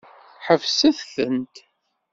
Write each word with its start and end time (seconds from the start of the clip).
Ḥebset-tent! 0.45 1.55